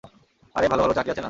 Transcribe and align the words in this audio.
আরো 0.55 0.67
ভালো 0.67 0.81
ভালো 0.81 0.93
চাকরি 0.93 1.09
আছে 1.09 1.15
না। 1.15 1.19